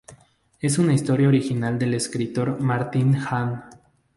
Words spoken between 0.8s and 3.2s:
historia original del escritor Martín